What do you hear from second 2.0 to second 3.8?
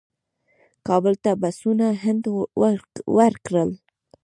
هند ورکړل.